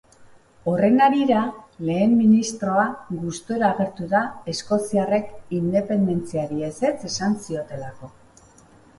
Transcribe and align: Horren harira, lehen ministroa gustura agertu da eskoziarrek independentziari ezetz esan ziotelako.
Horren 0.69 0.95
harira, 1.07 1.41
lehen 1.89 2.13
ministroa 2.21 2.85
gustura 3.17 3.67
agertu 3.75 4.07
da 4.13 4.21
eskoziarrek 4.53 5.27
independentziari 5.59 6.65
ezetz 6.69 6.97
esan 7.11 7.37
ziotelako. 7.45 8.11